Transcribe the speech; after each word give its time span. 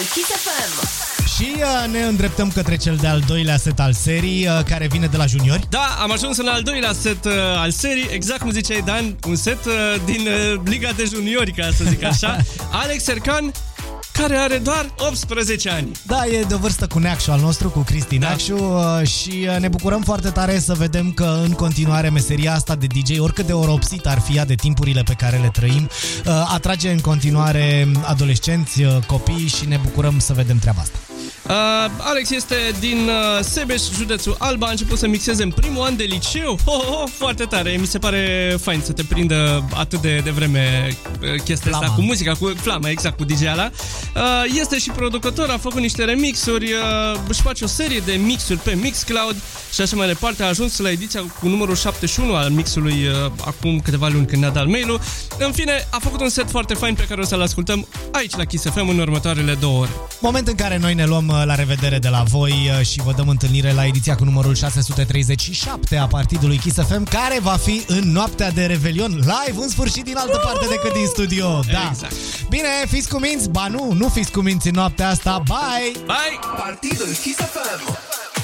Kiss 0.00 0.28
FM. 0.28 0.86
Și 1.36 1.54
uh, 1.56 1.90
ne 1.92 2.00
îndreptăm 2.00 2.50
către 2.50 2.76
cel 2.76 2.96
de-al 2.96 3.22
doilea 3.26 3.56
set 3.56 3.80
al 3.80 3.92
serii, 3.92 4.46
uh, 4.46 4.64
care 4.68 4.86
vine 4.86 5.06
de 5.06 5.16
la 5.16 5.26
juniori. 5.26 5.66
Da, 5.70 5.96
am 6.00 6.12
ajuns 6.12 6.36
în 6.36 6.46
al 6.46 6.62
doilea 6.62 6.92
set 7.00 7.24
uh, 7.24 7.32
al 7.56 7.70
serii, 7.70 8.08
exact 8.10 8.40
cum 8.40 8.50
ziceai, 8.50 8.82
Dan, 8.84 9.16
un 9.26 9.36
set 9.36 9.64
uh, 9.64 9.72
din 10.04 10.26
uh, 10.26 10.60
Liga 10.64 10.90
de 10.96 11.04
Juniori, 11.14 11.52
ca 11.52 11.68
să 11.76 11.84
zic 11.88 12.02
așa. 12.04 12.36
Alex 12.82 13.06
Ercan, 13.06 13.52
care 14.18 14.36
are 14.36 14.58
doar 14.58 14.90
18 14.96 15.70
ani. 15.70 15.92
Da, 16.06 16.26
e 16.26 16.42
de 16.42 16.54
vârstă 16.54 16.86
cu 16.86 16.98
Neacșu 16.98 17.30
al 17.30 17.40
nostru, 17.40 17.70
cu 17.70 17.78
Cristi 17.78 18.18
Da. 18.18 18.26
Neacșu 18.26 18.54
uh, 18.54 19.06
și 19.06 19.48
uh, 19.48 19.56
ne 19.58 19.68
bucurăm 19.68 20.02
foarte 20.02 20.30
tare 20.30 20.58
să 20.58 20.74
vedem 20.74 21.12
că 21.12 21.40
în 21.44 21.52
continuare 21.52 22.08
meseria 22.10 22.54
asta 22.54 22.74
de 22.74 22.86
DJ, 22.86 23.18
oricât 23.18 23.46
de 23.46 23.52
oropsit 23.52 24.06
ar 24.06 24.18
fi 24.20 24.36
ea 24.36 24.44
de 24.44 24.54
timpurile 24.54 25.02
pe 25.02 25.14
care 25.14 25.36
le 25.36 25.48
trăim, 25.52 25.88
uh, 26.26 26.32
atrage 26.54 26.90
în 26.90 27.00
continuare 27.00 27.88
adolescenți, 28.02 28.82
uh, 28.82 28.96
copii 29.06 29.46
și 29.46 29.66
ne 29.66 29.80
bucurăm 29.82 30.18
să 30.18 30.32
vedem 30.32 30.58
treaba 30.58 30.80
asta. 30.80 30.98
Uh, 31.48 31.54
Alex 31.98 32.30
este 32.30 32.54
din 32.78 32.98
uh, 33.08 33.38
Sebeș, 33.40 33.82
județul 33.96 34.36
Alba, 34.38 34.66
a 34.66 34.70
început 34.70 34.98
să 34.98 35.06
mixeze 35.06 35.42
în 35.42 35.50
primul 35.50 35.84
an 35.84 35.96
de 35.96 36.04
liceu. 36.04 36.58
Ho, 36.64 36.70
ho, 36.70 36.94
ho, 36.94 37.06
foarte 37.06 37.44
tare, 37.44 37.76
mi 37.80 37.86
se 37.86 37.98
pare 37.98 38.54
fain 38.60 38.80
să 38.84 38.92
te 38.92 39.02
prindă 39.02 39.64
atât 39.74 40.00
de, 40.00 40.20
de 40.24 40.30
vreme 40.30 40.88
uh, 41.22 41.40
chestia 41.44 41.70
asta 41.72 41.78
Flama. 41.78 41.94
cu 41.94 42.00
muzica, 42.00 42.32
cu 42.32 42.52
flama, 42.56 42.88
exact, 42.88 43.16
cu 43.16 43.24
DJ-ala. 43.24 43.70
Uh, 44.16 44.22
este 44.60 44.78
și 44.78 44.90
producător, 44.90 45.48
a 45.50 45.58
făcut 45.58 45.80
niște 45.80 46.04
remixuri, 46.04 46.72
uh, 46.72 47.20
își 47.28 47.40
face 47.40 47.64
o 47.64 47.66
serie 47.66 48.02
de 48.04 48.12
mixuri 48.12 48.58
pe 48.58 48.74
Mixcloud 48.74 49.36
și 49.72 49.80
așa 49.80 49.96
mai 49.96 50.06
departe. 50.06 50.42
A 50.42 50.46
ajuns 50.46 50.78
la 50.78 50.90
ediția 50.90 51.20
cu 51.40 51.48
numărul 51.48 51.74
71 51.74 52.34
al 52.34 52.50
mixului 52.50 53.06
uh, 53.06 53.30
acum 53.44 53.80
câteva 53.80 54.08
luni 54.08 54.26
când 54.26 54.42
ne-a 54.42 54.50
dat 54.50 54.66
mail-ul. 54.66 55.00
În 55.38 55.52
fine, 55.52 55.86
a 55.90 55.98
făcut 55.98 56.20
un 56.20 56.28
set 56.28 56.50
foarte 56.50 56.74
fain 56.74 56.94
pe 56.94 57.04
care 57.08 57.20
o 57.20 57.24
să-l 57.24 57.42
ascultăm 57.42 57.86
aici 58.12 58.36
la 58.36 58.44
Kiss 58.44 58.64
FM 58.64 58.88
în 58.88 58.98
următoarele 58.98 59.54
două 59.54 59.80
ore. 59.80 59.90
Moment 60.20 60.48
în 60.48 60.54
care 60.54 60.78
noi 60.78 60.94
ne 60.94 61.04
luăm 61.06 61.28
uh, 61.28 61.37
la 61.44 61.54
revedere 61.54 61.98
de 61.98 62.08
la 62.08 62.22
voi 62.22 62.70
uh, 62.78 62.86
și 62.86 63.02
vă 63.02 63.12
dăm 63.12 63.28
întâlnire 63.28 63.72
la 63.72 63.84
ediția 63.84 64.14
cu 64.14 64.24
numărul 64.24 64.54
637 64.54 65.96
a 65.96 66.06
partidului 66.06 66.58
Kiss 66.58 66.76
FM, 66.76 67.04
care 67.04 67.38
va 67.40 67.56
fi 67.56 67.84
în 67.86 68.12
noaptea 68.12 68.50
de 68.50 68.66
Revelion 68.66 69.10
live 69.10 69.62
în 69.62 69.68
sfârșit 69.68 70.04
din 70.04 70.16
altă 70.16 70.40
parte 70.44 70.66
decât 70.70 70.92
din 70.92 71.06
studio. 71.06 71.60
Da. 71.72 71.88
Exact. 71.90 72.14
Bine, 72.48 72.68
fiți 72.88 73.08
cu 73.08 73.18
minți? 73.18 73.50
Ba 73.50 73.66
nu, 73.68 73.92
nu 73.92 74.08
fiți 74.08 74.32
cu 74.32 74.40
minți 74.40 74.66
în 74.66 74.74
noaptea 74.74 75.08
asta. 75.08 75.42
Bye! 75.44 75.92
Bye! 75.92 76.38
Partidul 76.56 77.06
Kiss 77.06 77.36
FM. 77.36 78.37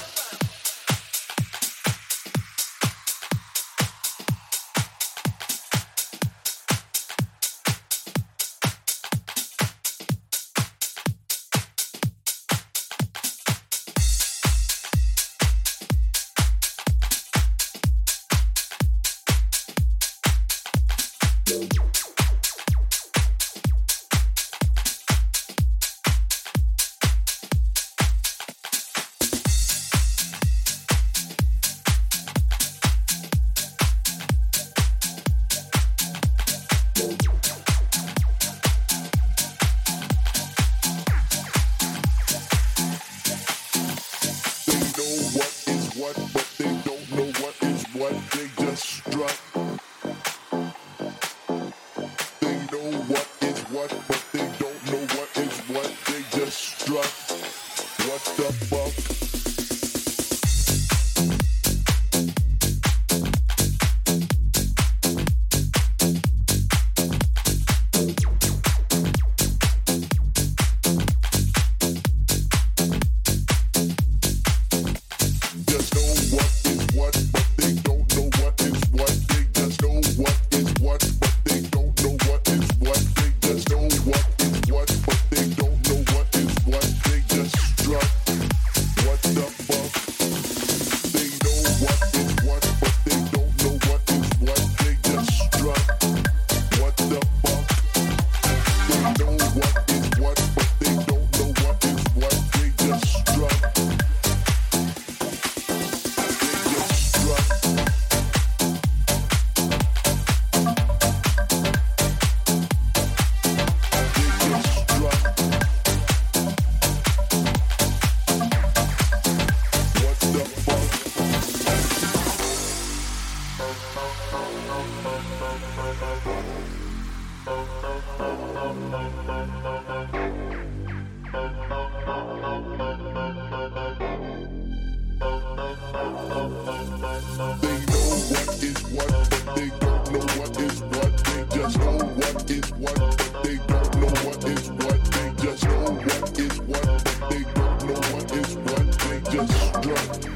They 149.34 150.33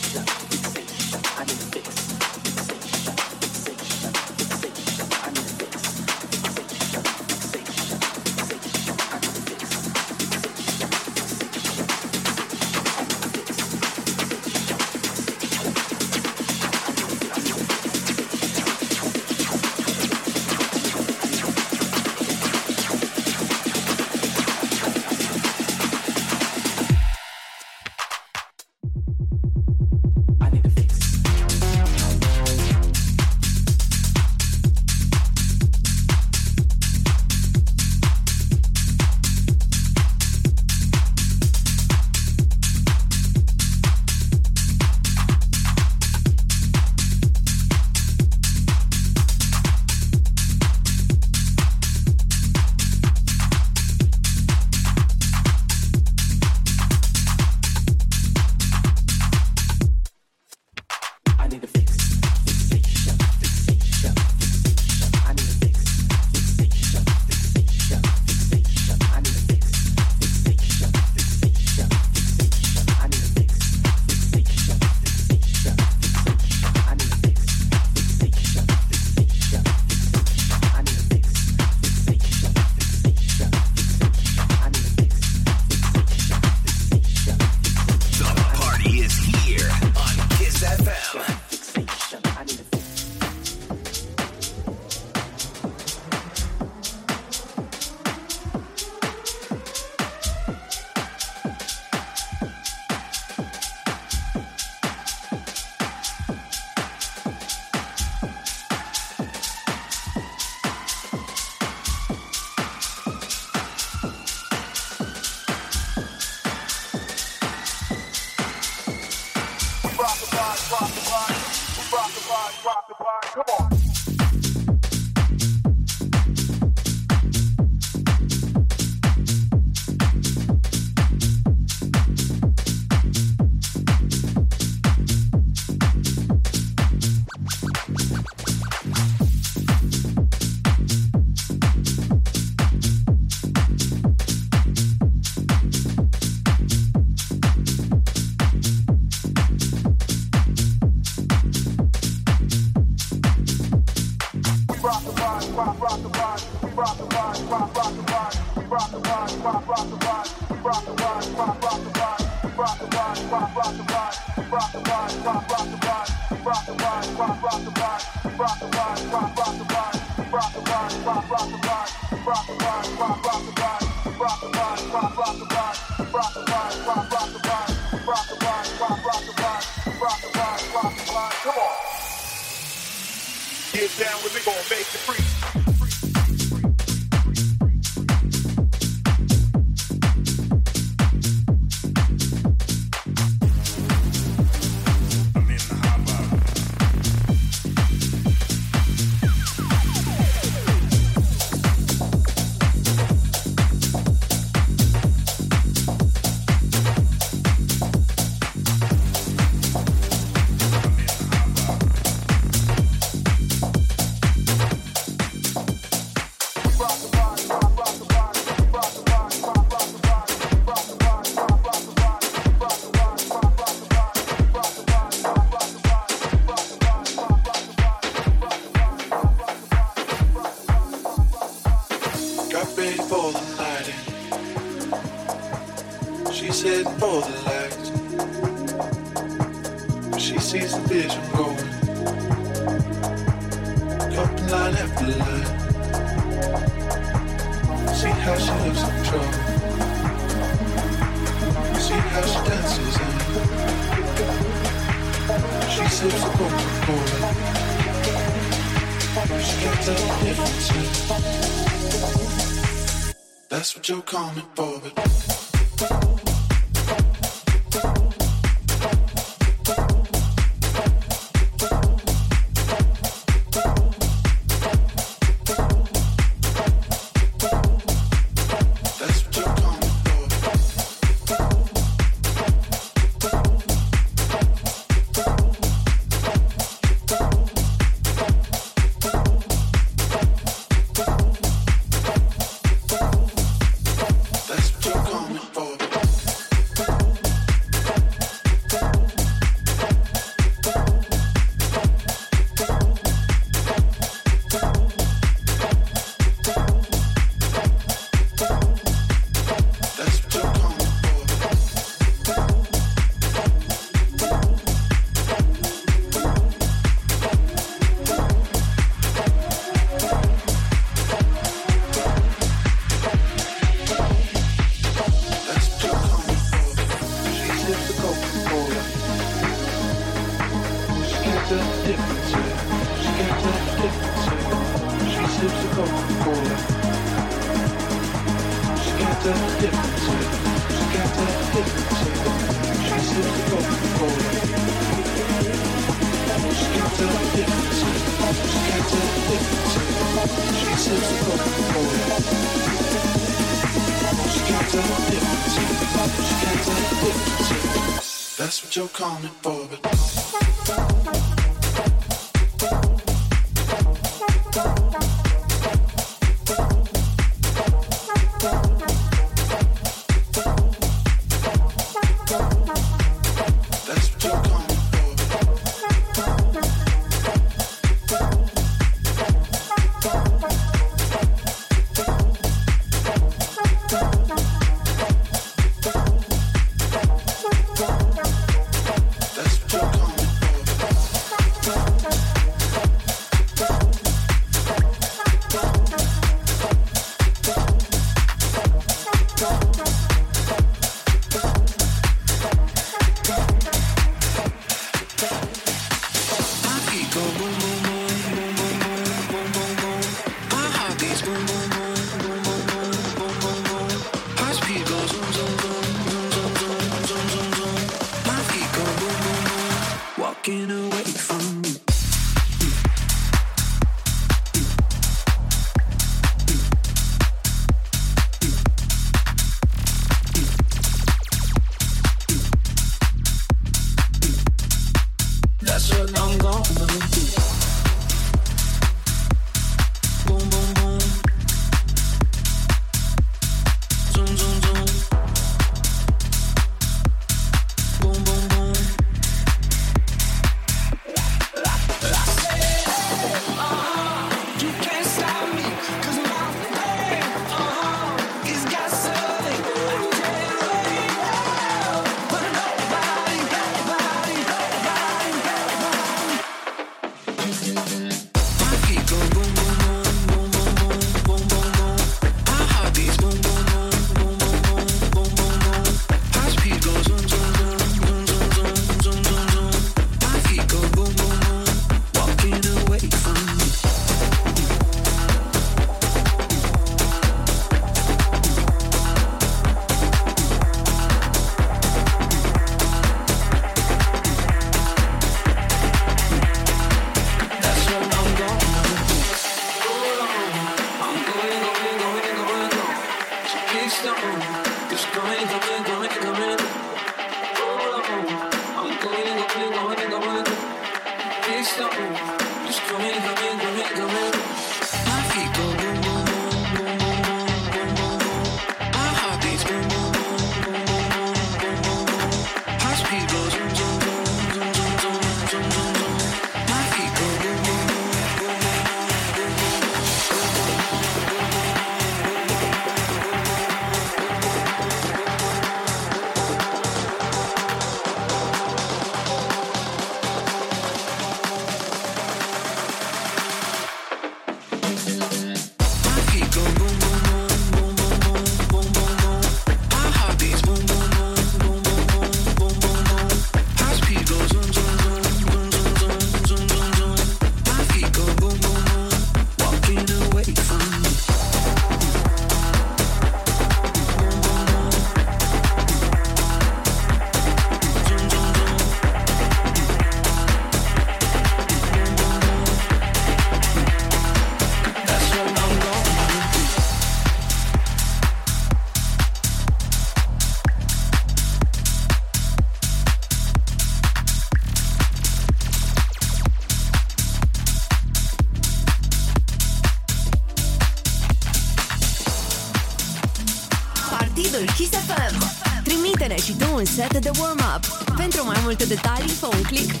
set 597.01 597.21
de 597.21 597.31
warm-up. 597.39 597.83
Pentru 598.17 598.45
mai 598.45 598.59
multe 598.63 598.85
detalii, 598.85 599.29
fă 599.29 599.45
un 599.45 599.61
click 599.61 600.00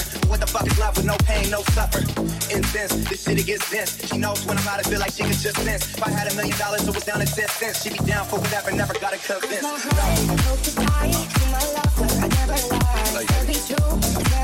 so 0.00 0.08
stubborn. 0.08 0.30
What 0.30 0.40
the 0.40 0.46
fuck 0.46 0.66
is 0.66 0.78
love 0.78 0.96
with 0.96 1.06
no 1.06 1.16
pain, 1.24 1.50
no 1.50 1.62
suffer? 1.74 2.00
Intense, 2.54 2.94
this 3.08 3.24
shit 3.24 3.38
it 3.38 3.46
gets 3.46 3.70
dense. 3.70 4.06
She 4.08 4.18
knows 4.18 4.44
when 4.46 4.58
I'm 4.58 4.68
out, 4.68 4.80
I 4.80 4.82
feel 4.82 5.00
like 5.00 5.12
she 5.12 5.22
can 5.22 5.32
just 5.32 5.56
sense. 5.58 5.94
If 5.94 6.02
I 6.02 6.10
had 6.10 6.30
a 6.30 6.34
million 6.34 6.56
dollars, 6.58 6.86
it 6.86 6.94
was 6.94 7.04
down 7.04 7.20
to 7.20 7.26
10 7.26 7.48
cents. 7.48 7.82
She 7.82 7.90
be 7.90 7.98
down 8.04 8.26
for 8.26 8.38
whatever, 8.38 8.72
never 8.72 8.94
gotta 8.94 9.18
convince. 9.18 9.62
My 9.62 9.78
heart, 9.78 10.40
hope 10.46 10.60
to 10.62 10.74
die 10.74 11.12
for 11.12 11.46
my 11.50 11.64
lover. 11.76 12.08
I 12.20 12.28
never 12.28 12.58
lie. 12.74 13.24
To 13.24 13.46
be 13.46 13.58
true, 13.68 13.90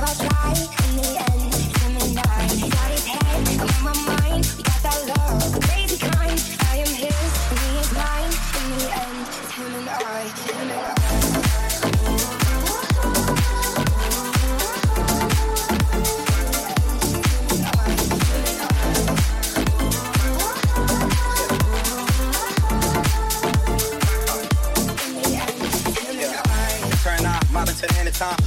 I'll 0.05 0.15
try. 0.15 0.53
In 0.89 0.97
the 0.97 1.09
end, 1.31 1.36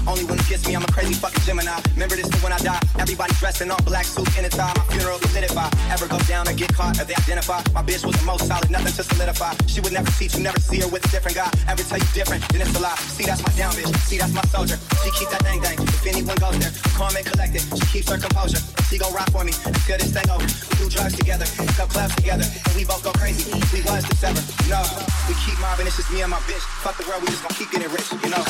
Only 0.09 0.23
when 0.23 0.39
kiss 0.49 0.65
me, 0.65 0.75
I'm 0.75 0.81
a 0.81 0.91
crazy 0.91 1.13
fucking 1.13 1.45
Gemini. 1.45 1.77
Remember 1.93 2.17
this 2.17 2.25
when 2.41 2.51
I 2.51 2.57
die. 2.57 2.81
Everybody 2.97 3.33
dressed 3.37 3.61
in 3.61 3.69
all 3.69 3.81
black 3.85 4.05
suit 4.05 4.25
in 4.35 4.45
a 4.45 4.49
tie. 4.49 4.73
My 4.73 4.83
funeral 4.89 5.21
is 5.21 5.31
lit 5.35 5.45
if 5.45 5.55
I 5.55 5.69
ever 5.93 6.09
go 6.09 6.17
down 6.25 6.49
or 6.49 6.53
get 6.53 6.73
caught 6.73 6.99
or 6.99 7.05
they 7.05 7.13
identify. 7.13 7.61
My 7.77 7.85
bitch 7.85 8.03
was 8.03 8.17
the 8.17 8.25
most 8.25 8.49
solid, 8.49 8.69
nothing 8.73 8.93
to 8.97 9.03
solidify. 9.03 9.53
She 9.69 9.79
would 9.79 9.93
never 9.93 10.09
teach 10.17 10.33
you, 10.33 10.41
never 10.41 10.59
see 10.59 10.81
her 10.81 10.89
with 10.89 11.05
a 11.05 11.11
different 11.13 11.37
guy. 11.37 11.53
Ever 11.69 11.85
tell 11.85 12.01
you 12.01 12.09
different, 12.17 12.41
then 12.49 12.61
it's 12.61 12.73
a 12.73 12.81
lie. 12.81 12.97
See, 13.13 13.29
that's 13.29 13.45
my 13.45 13.53
down 13.53 13.77
bitch. 13.77 13.93
See, 14.09 14.17
that's 14.17 14.33
my 14.33 14.41
soldier. 14.49 14.81
She 15.05 15.09
keep 15.21 15.29
that 15.29 15.45
dang 15.45 15.61
thing. 15.61 15.77
If 15.85 16.05
anyone 16.09 16.41
goes 16.41 16.57
there, 16.57 16.73
calm 16.97 17.13
and 17.13 17.25
collected. 17.29 17.61
She 17.77 18.01
keeps 18.01 18.09
her 18.09 18.17
composure. 18.17 18.61
She 18.89 18.97
gon' 18.97 19.13
rock 19.13 19.29
for 19.29 19.45
me 19.45 19.53
until 19.53 20.01
this 20.01 20.09
thing 20.09 20.25
over. 20.33 20.49
We 20.49 20.73
do 20.81 20.89
drugs 20.89 21.13
together, 21.13 21.45
cup 21.77 21.93
clubs 21.93 22.17
together, 22.17 22.49
and 22.49 22.73
we 22.73 22.89
both 22.89 23.05
go 23.05 23.13
crazy. 23.21 23.53
We 23.69 23.85
was 23.85 24.01
the 24.01 24.17
sever. 24.17 24.41
No, 24.65 24.81
we 25.29 25.37
keep 25.45 25.61
mobbing. 25.61 25.85
It's 25.85 26.01
just 26.01 26.09
me 26.09 26.25
and 26.25 26.33
my 26.33 26.41
bitch. 26.49 26.65
Fuck 26.81 26.97
the 26.97 27.05
world, 27.05 27.21
we 27.21 27.29
just 27.29 27.45
gon' 27.45 27.53
keep 27.53 27.69
getting 27.69 27.93
rich. 27.93 28.09
You 28.17 28.33
know. 28.33 28.41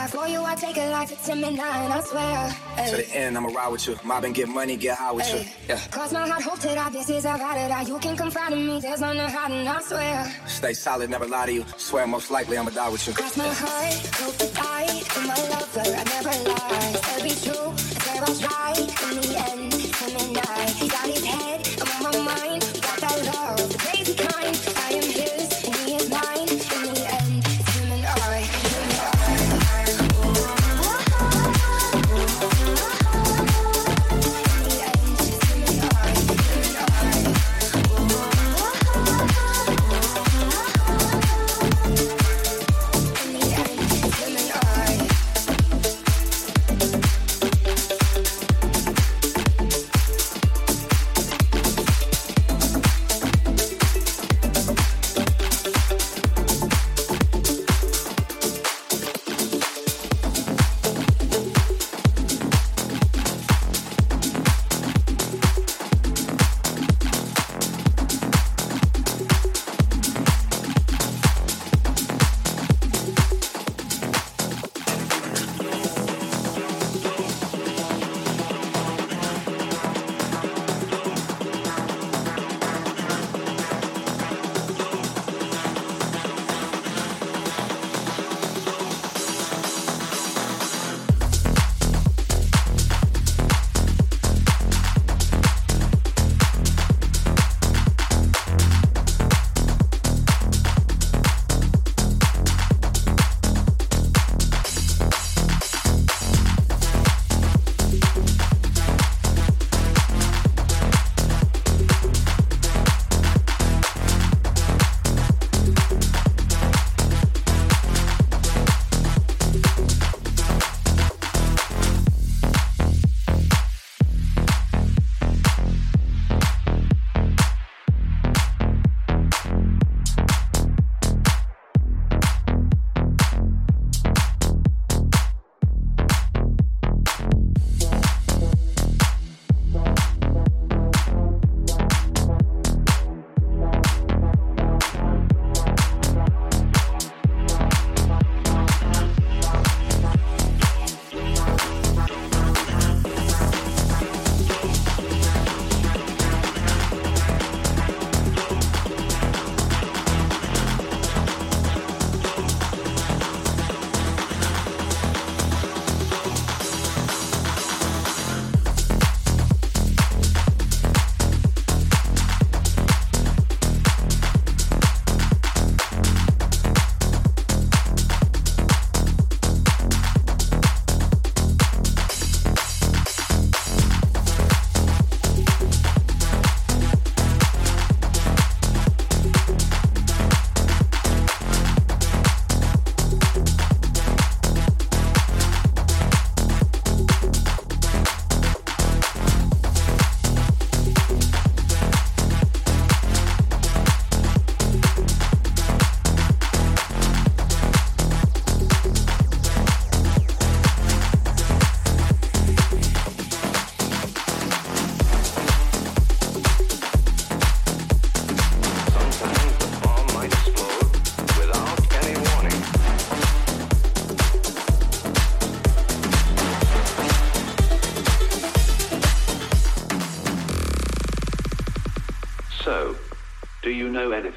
I've. 0.00 0.10
For 0.10 0.26
you, 0.26 0.42
I 0.42 0.54
take 0.54 0.76
a 0.76 0.90
life. 0.90 1.12
It's 1.12 1.28
him 1.28 1.44
and 1.44 1.60
I, 1.60 2.00
swear. 2.00 2.56
To 2.88 2.96
the 2.96 3.08
end, 3.14 3.36
I'ma 3.36 3.48
ride 3.48 3.70
with 3.72 3.86
you. 3.86 3.96
Mob 4.04 4.24
and 4.24 4.34
get 4.34 4.48
money, 4.48 4.76
get 4.76 4.96
high 4.96 5.12
with 5.12 5.28
you. 5.32 5.40
Ay. 5.40 5.52
Yeah. 5.68 5.78
Cross 5.90 6.12
my 6.12 6.26
heart, 6.28 6.42
hope 6.42 6.58
to 6.60 6.68
die. 6.68 6.90
This 6.90 7.10
is 7.10 7.24
about 7.24 7.56
it. 7.56 7.70
I, 7.70 7.82
you 7.82 7.98
can 7.98 8.16
confide 8.16 8.52
in 8.52 8.66
me. 8.66 8.80
There's 8.80 9.00
nothing 9.00 9.20
hiding, 9.20 9.68
I 9.68 9.80
swear. 9.82 10.32
Stay 10.46 10.72
solid, 10.72 11.10
never 11.10 11.26
lie 11.26 11.46
to 11.46 11.52
you. 11.52 11.64
Swear 11.76 12.06
most 12.06 12.30
likely 12.30 12.56
I'ma 12.58 12.70
die 12.70 12.88
with 12.88 13.06
you. 13.06 13.12
Cross 13.14 13.36
my 13.36 13.48
heart, 13.48 13.94
hope 14.16 14.36
to 14.38 14.54
die. 14.54 14.86
For 15.12 15.20
my 15.20 15.34
lover, 15.52 15.90
I 16.00 16.04
never 16.14 16.34
lie. 16.48 16.92
To 17.16 17.22
be 17.22 17.34
true, 17.44 17.68
I 17.68 18.00
swear 18.04 18.24
I'll 18.26 18.36
try. 18.36 18.72
In 19.10 19.16
the 19.20 19.28
end, 19.50 19.74
him 19.74 20.16
and 20.16 20.38
I. 20.38 20.88
Got 20.88 21.06
his 21.06 21.24
head, 21.24 21.60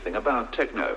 about 0.06 0.52
techno? 0.54 0.93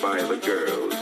By 0.00 0.22
the 0.22 0.36
girls. 0.36 0.99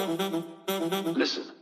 Listen. 0.00 1.59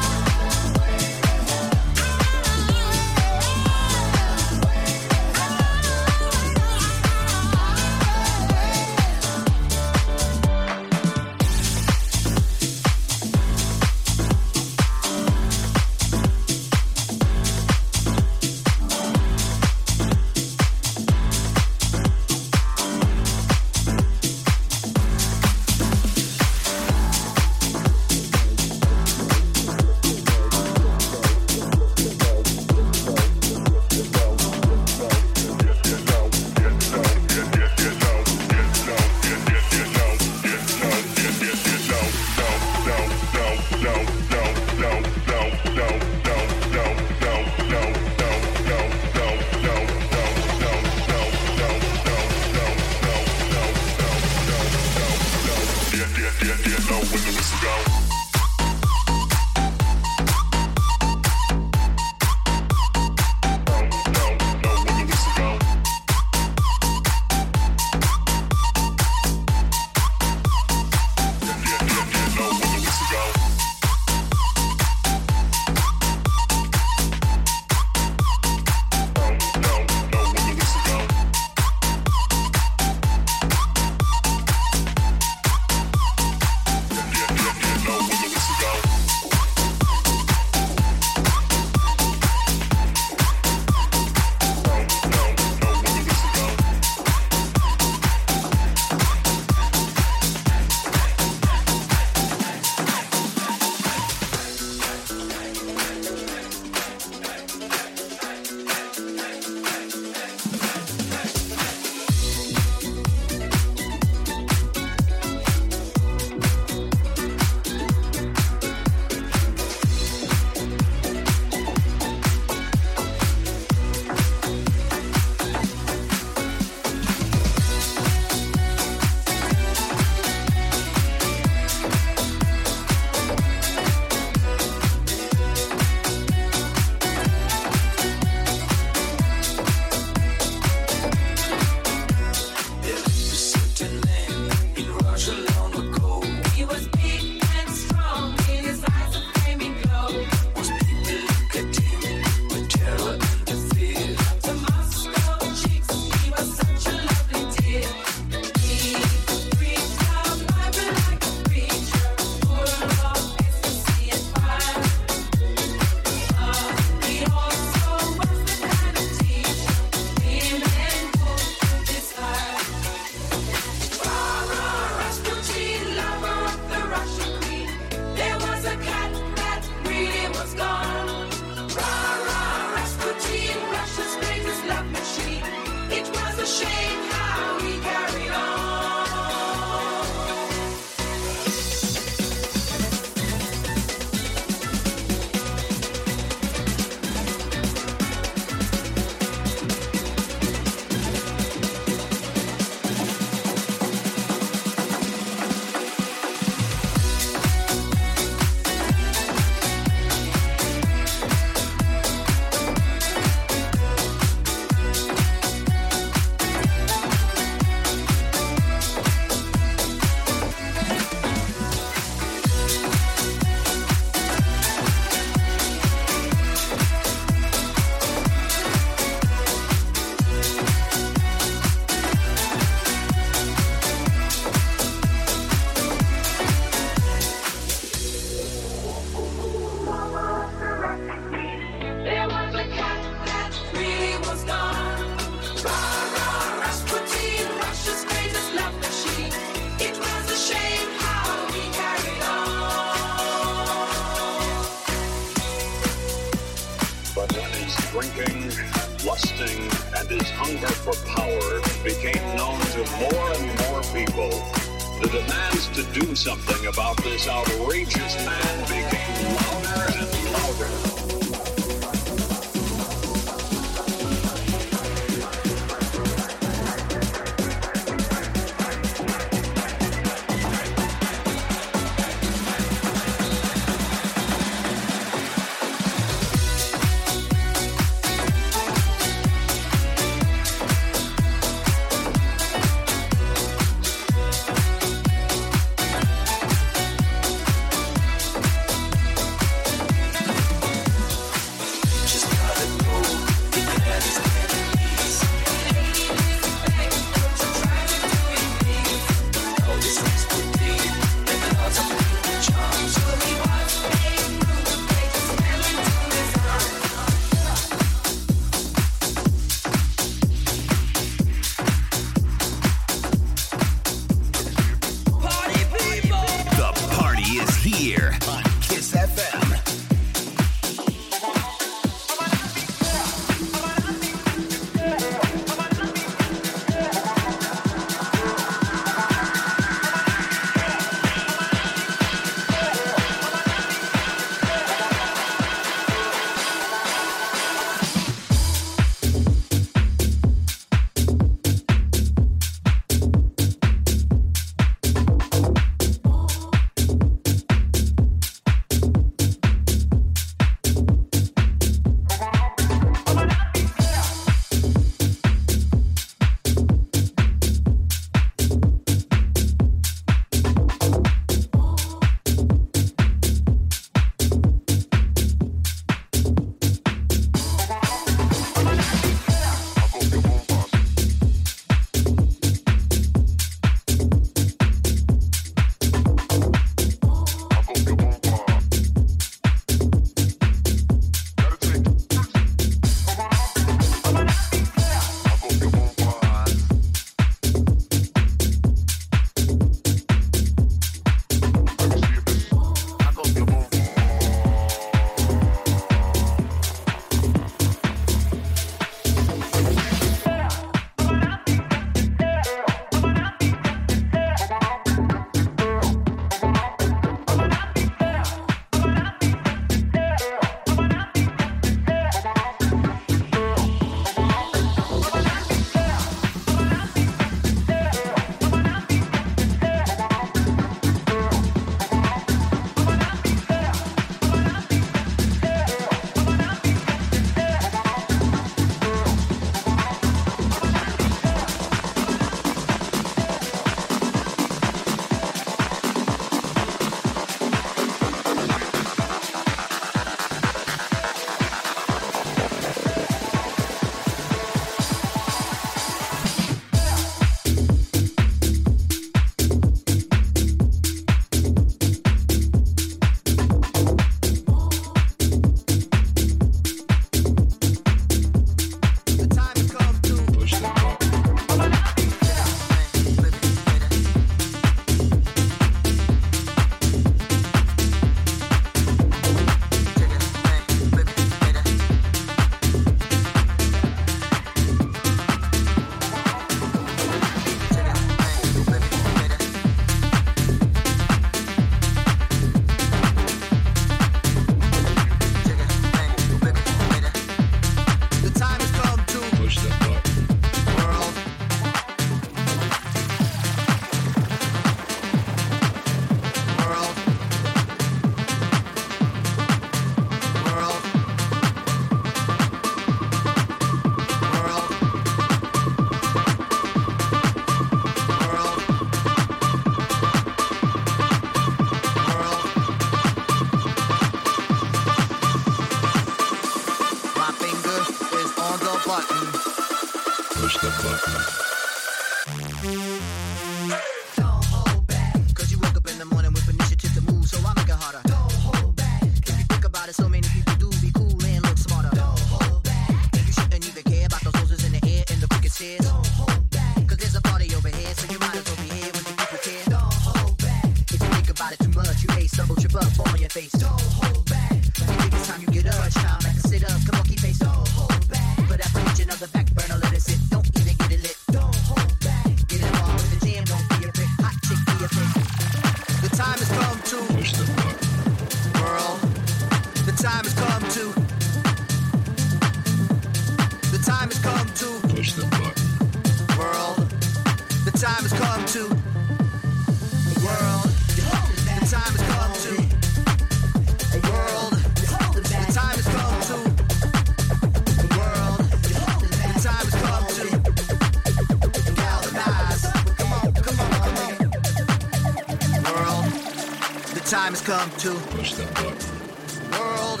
come 597.44 597.70
to. 597.72 597.94
Push 598.16 598.34
the 598.34 598.44
button. 598.54 599.58
World, 599.58 600.00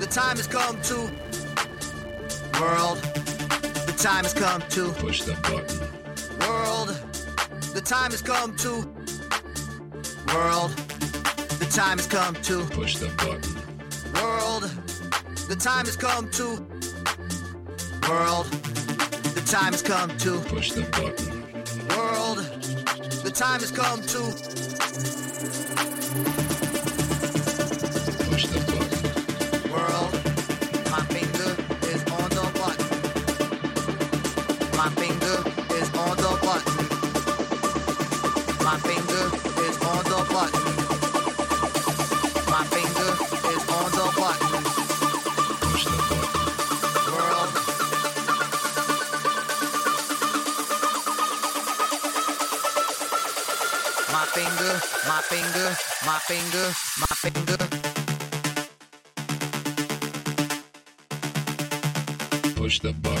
the 0.00 0.06
time 0.06 0.36
has 0.36 0.46
come 0.46 0.80
to. 0.82 0.94
World, 2.60 2.98
the 3.86 3.94
time 3.98 4.24
has 4.24 4.32
come 4.32 4.62
to. 4.70 4.92
Push 4.92 5.22
the 5.22 5.34
button. 5.42 5.80
World, 6.48 6.88
the 7.74 7.80
time 7.80 8.10
has 8.10 8.22
come 8.22 8.56
to. 8.56 8.70
World, 10.34 10.70
the 11.60 11.68
time 11.70 11.98
has 11.98 12.06
come 12.06 12.34
to. 12.34 12.64
Push 12.66 12.96
the 12.96 13.08
button. 13.18 13.54
World, 14.22 14.62
the 15.48 15.56
time 15.56 15.84
has 15.84 15.96
come 15.96 16.30
to. 16.30 16.44
World, 18.08 18.46
the 19.34 19.44
time 19.46 19.72
has 19.72 19.82
come 19.82 20.16
to. 20.18 20.40
Push 20.48 20.72
the 20.72 20.82
button. 20.92 21.42
World, 21.96 22.38
the 23.24 23.30
time 23.30 23.60
has 23.60 23.70
come 23.70 24.00
to. 24.02 24.65
the. 62.92 63.15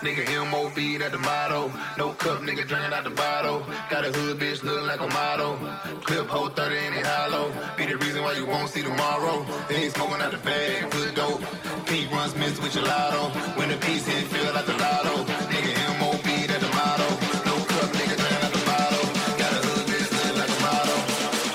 Nigga 0.00 0.48
MOB, 0.48 1.00
that 1.00 1.10
the 1.10 1.18
motto. 1.18 1.72
No 1.98 2.12
cup, 2.12 2.42
nigga 2.42 2.64
drinking 2.66 2.92
out 2.92 3.02
the 3.02 3.10
bottle. 3.10 3.66
Got 3.90 4.04
a 4.04 4.12
hood 4.12 4.38
bitch 4.38 4.62
looking 4.62 4.86
like 4.86 5.00
a 5.00 5.08
model. 5.08 5.58
Clip 6.04 6.26
hole 6.28 6.48
30 6.48 6.76
and 6.76 6.94
it 6.94 7.04
hollow. 7.04 7.50
Be 7.76 7.84
the 7.86 7.96
reason 7.96 8.22
why 8.22 8.34
you 8.34 8.46
won't 8.46 8.70
see 8.70 8.82
tomorrow. 8.82 9.44
They 9.68 9.74
ain't 9.74 9.94
smoking 9.94 10.22
out 10.22 10.30
the 10.30 10.38
bag, 10.38 10.88
good 10.92 11.16
dope. 11.16 11.42
Pink 11.86 12.10
Runtz 12.10 12.38
mixed 12.38 12.62
with 12.62 12.74
gelato. 12.74 13.34
When 13.58 13.70
the 13.70 13.76
piece 13.78 14.06
hit, 14.06 14.22
feel 14.30 14.54
like 14.54 14.66
the 14.66 14.78
lotto. 14.78 15.24
Nigga 15.50 15.74
MOB, 15.98 16.26
that 16.46 16.60
the 16.62 16.70
motto. 16.78 17.08
No 17.42 17.58
cup, 17.66 17.90
nigga 17.98 18.14
drinking 18.14 18.44
out 18.46 18.52
the 18.54 18.64
bottle. 18.70 19.04
Got 19.34 19.50
a 19.50 19.60
hood 19.66 19.82
bitch 19.90 20.10
looking 20.14 20.38
like 20.38 20.52
a 20.54 20.60
model. 20.62 20.98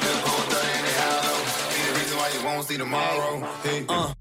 Clip 0.04 0.20
hole 0.28 0.46
30 0.52 0.68
and 0.68 0.88
it 0.92 0.98
hollow. 1.00 1.40
Be 1.72 1.80
the 1.88 1.94
reason 1.96 2.16
why 2.20 2.28
you 2.36 2.42
won't 2.44 2.68
see 2.68 2.78
tomorrow. 2.78 3.40
Hey. 3.64 3.86
Uh. 3.88 4.13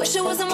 Wish 0.00 0.16
I 0.16 0.22
wasn't 0.22 0.49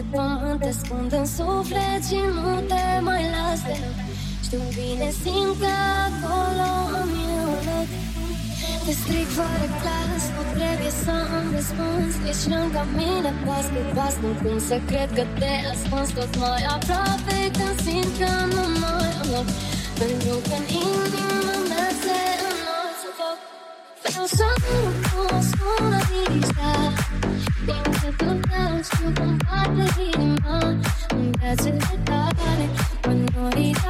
de 0.00 0.06
pământ 0.16 0.60
te 0.60 0.72
scund 0.80 1.12
în 1.20 1.26
suflet 1.36 2.02
și 2.08 2.20
nu 2.36 2.52
te 2.70 2.84
mai 3.06 3.24
las 3.34 3.60
de 3.66 3.76
Știu 4.46 4.62
bine, 4.76 5.08
simt 5.22 5.54
că 5.62 5.72
acolo 6.06 6.68
am 7.00 7.10
eu 7.38 7.50
loc. 7.66 7.88
Te 8.84 8.92
stric 9.00 9.28
fără 9.38 9.66
clas, 9.80 10.22
nu 10.36 10.42
trebuie 10.56 10.92
să 11.04 11.14
îmi 11.36 11.50
răspunzi 11.56 12.16
Ești 12.30 12.46
lângă 12.52 12.82
mine 12.98 13.32
pas 13.44 13.66
cu 13.74 13.80
pas, 13.96 14.14
nu 14.22 14.30
cum 14.42 14.58
să 14.68 14.76
cred 14.90 15.08
că 15.16 15.24
te 15.40 15.52
ascunzi 15.72 16.12
Tot 16.18 16.32
mai 16.42 16.62
aproape 16.76 17.38
când 17.56 17.76
simt 17.84 18.12
că 18.20 18.32
nu 18.54 18.64
mai 18.82 19.10
am 19.20 19.28
loc. 19.34 19.48
Pentru 20.00 20.34
că 20.46 20.54
în 20.60 20.66
inimă 20.84 21.56
mea 21.70 21.88
se 22.02 22.20
înalță 22.48 23.08
Vreau 24.02 24.26
să 24.38 24.48
nu 24.64 24.78
o 25.36 25.38
spun 25.50 25.84
la 25.94 26.00
i'm 28.18 28.42
passing 28.42 29.14
Cuando 33.02 33.50
miras 33.56 33.89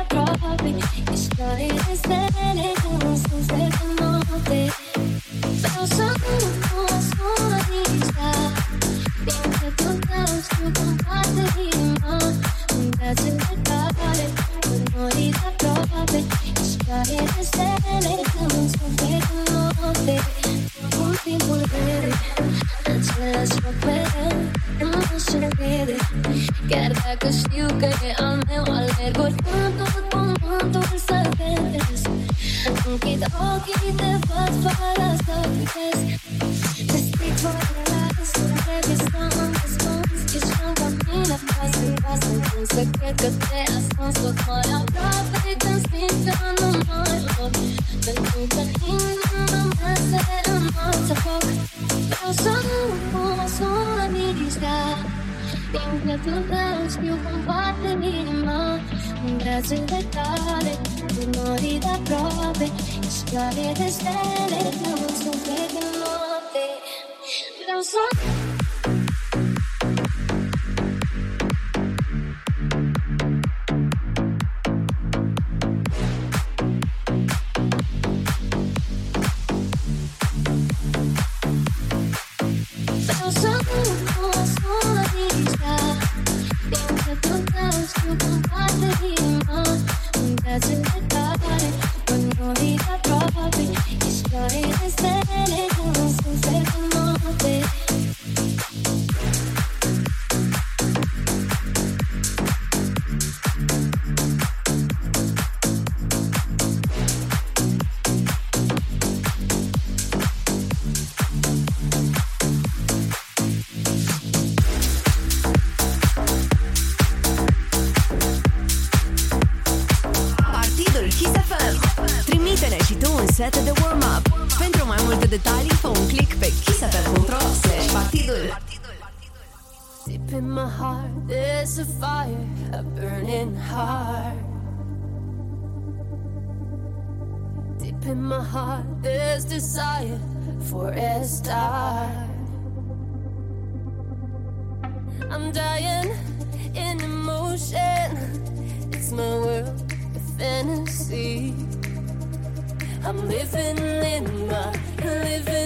I'm 153.03 153.29
living 153.29 153.79
in 153.79 154.47
my, 154.49 154.73
living 155.03 155.60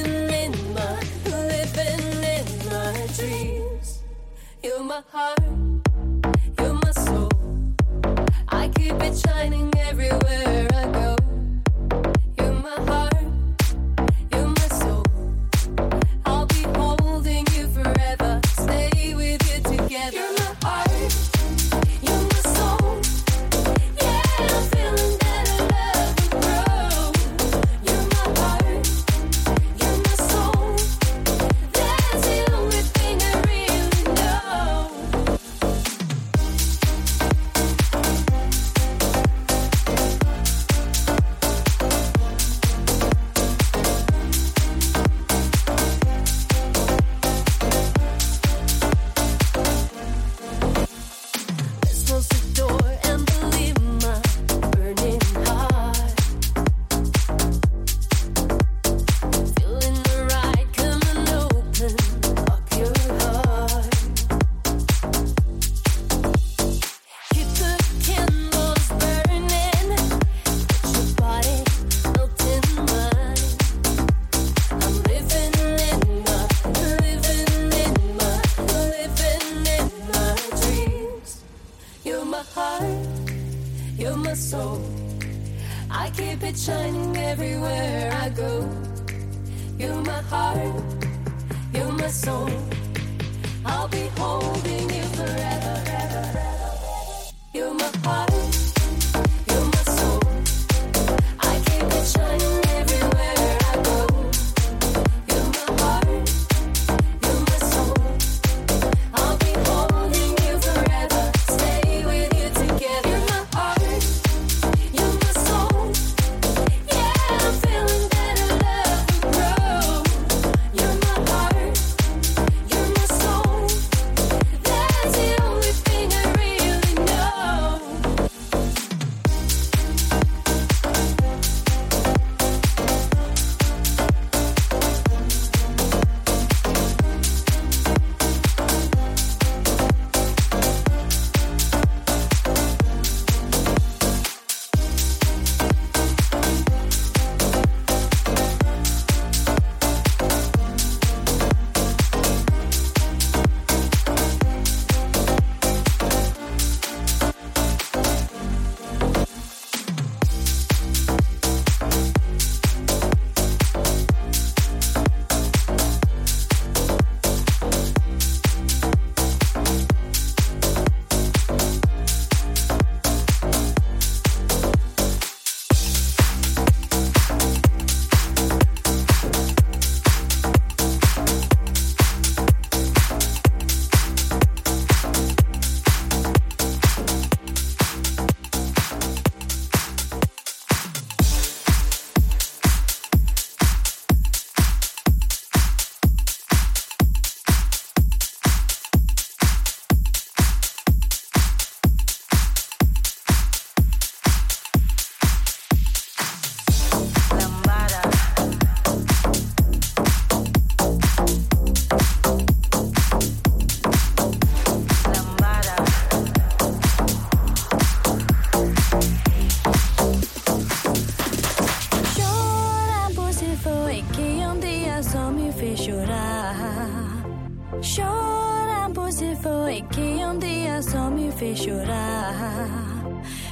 Chora 227.84 228.88
por 228.94 229.12
se 229.12 229.36
foi 229.36 229.82
que 229.92 230.24
um 230.24 230.38
dia 230.38 230.80
só 230.80 231.10
me 231.10 231.30
fez 231.30 231.58
chorar. 231.58 232.80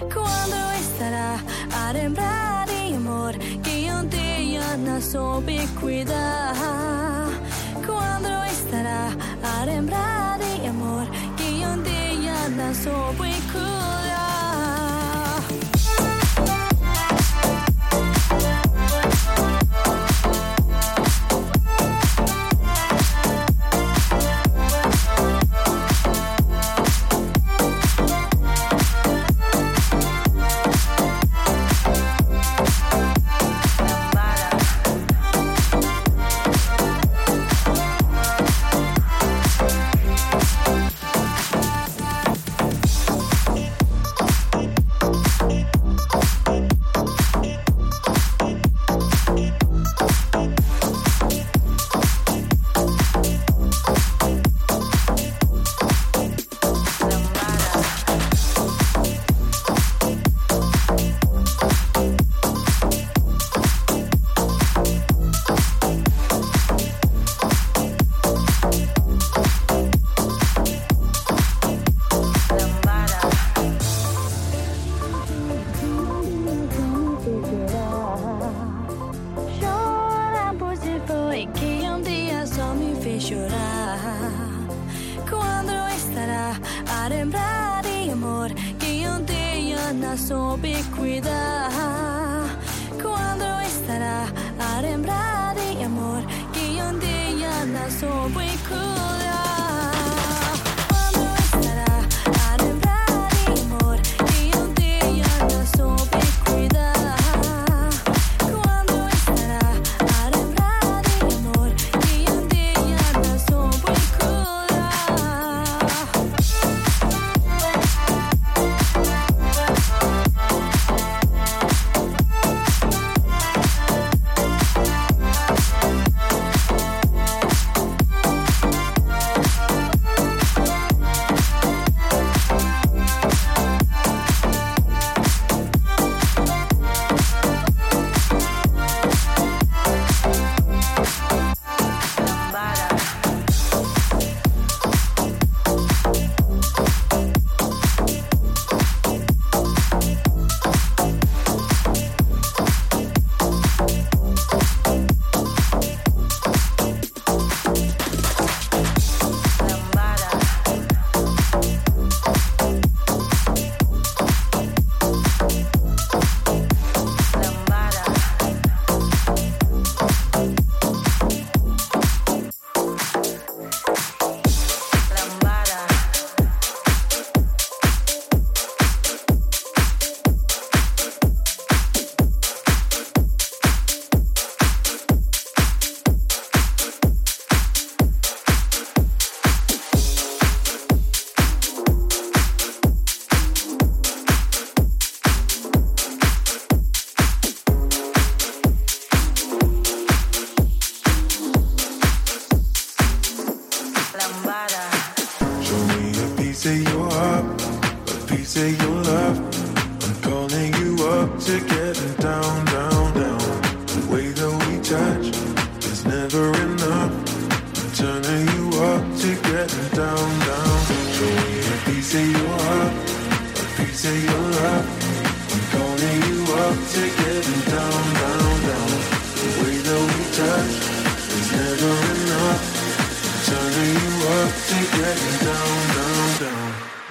Quando 0.01 0.57
estará 0.81 1.39
a 1.71 1.93
lembrar 1.93 2.67
de 2.67 2.95
amor 2.95 3.35
que 3.63 3.91
un 3.93 4.09
día 4.09 4.75
nos 4.79 5.15
ubicuidad. 5.15 6.55
Cuando 7.85 8.31
estará 8.45 9.11
a 9.43 9.67
lembrar 9.67 10.39
de 10.39 10.67
amor 10.67 11.07
que 11.37 11.67
un 11.67 11.83
día 11.85 12.49
nos 12.57 12.87
ubicuidad. 12.87 13.52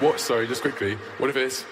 What? 0.02 0.18
Sorry, 0.18 0.48
just 0.48 0.62
quickly. 0.62 0.98
What 1.18 1.30
if 1.30 1.36
it's 1.36 1.64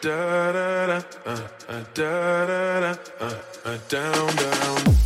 Da 0.00 0.52
da 0.52 0.86
da, 0.86 1.02
uh, 1.24 1.48
uh, 1.68 1.84
da 1.94 2.46
da 2.46 2.80
da, 2.80 2.96
uh, 3.20 3.34
uh, 3.64 3.78
down, 3.88 4.36
down. 4.36 4.96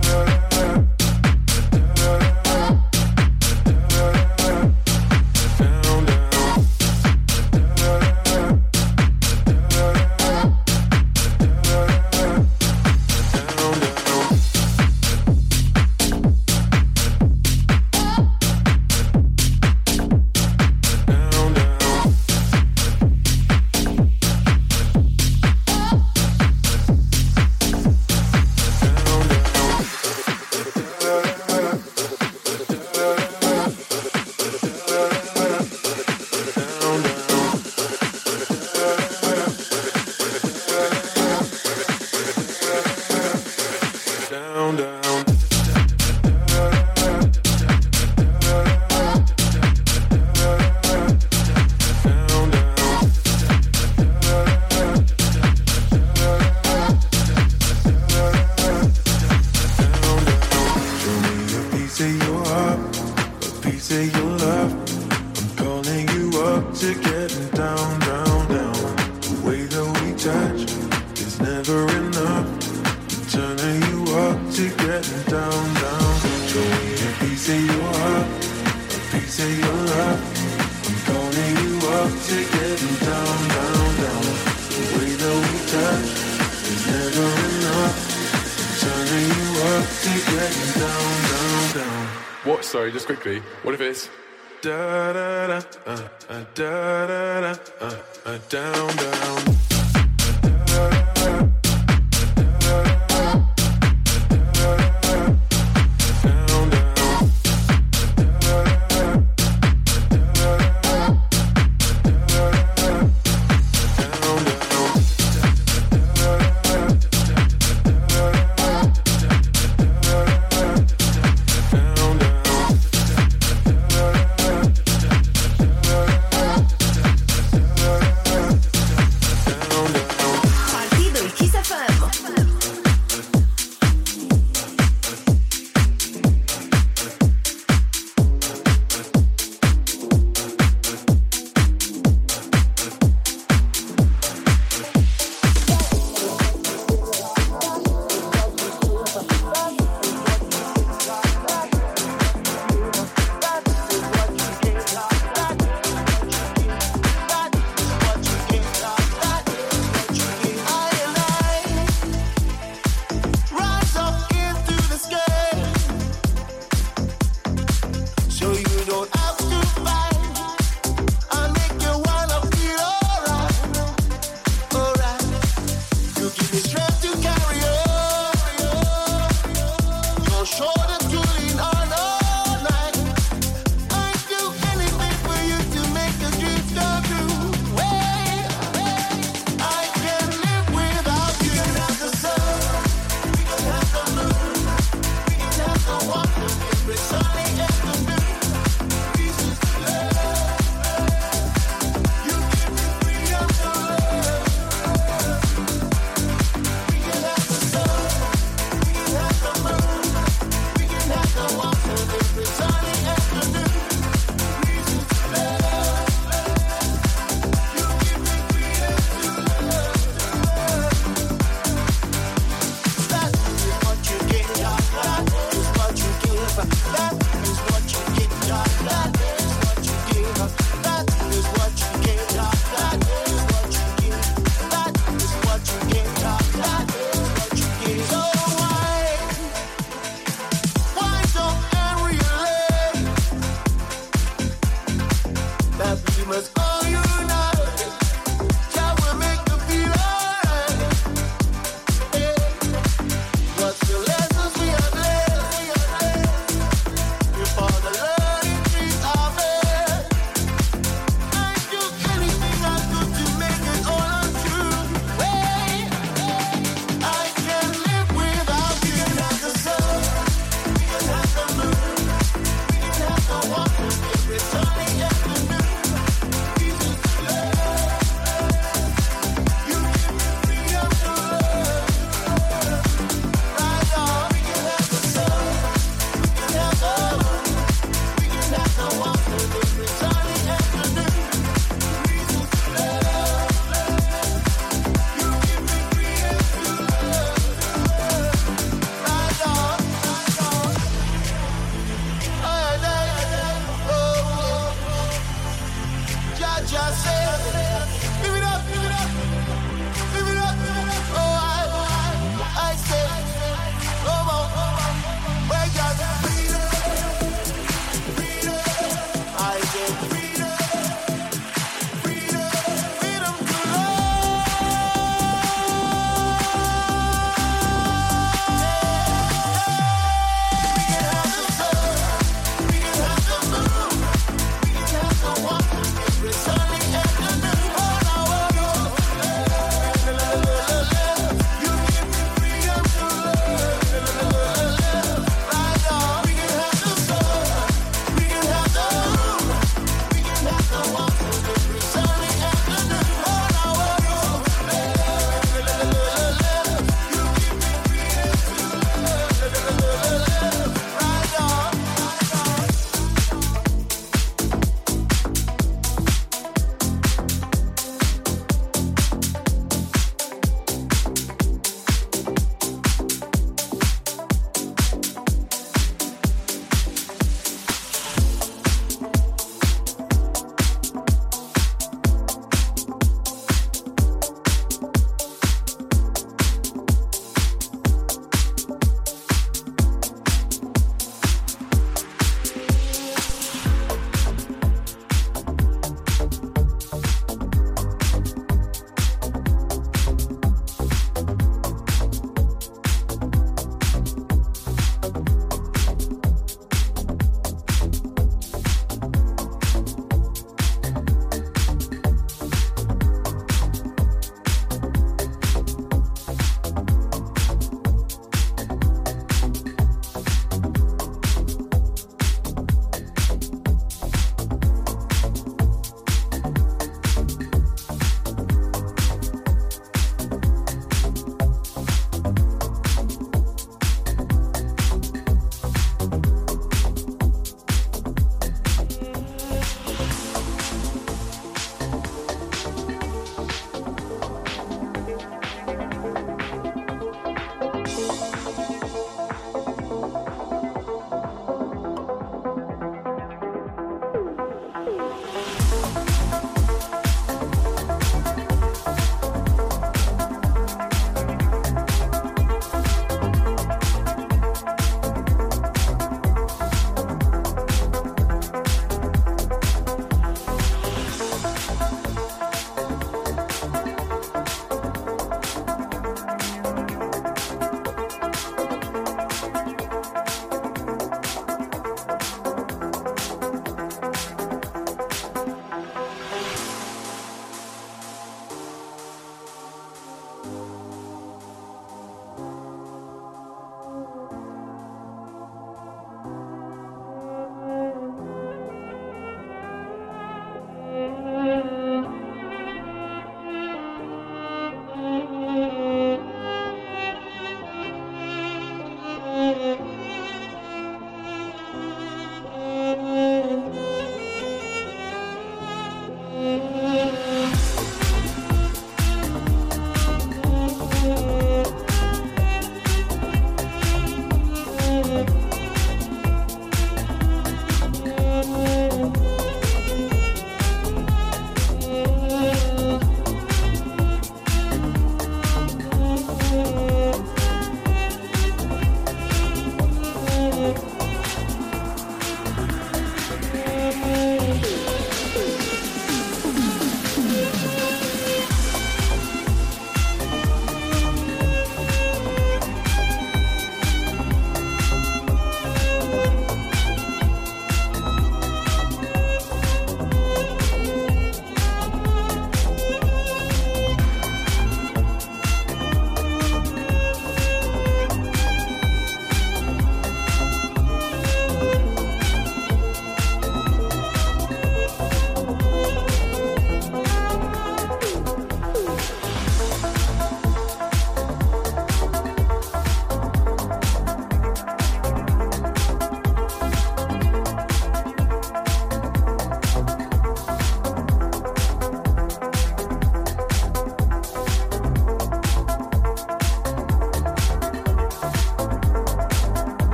Down, 0.00 0.51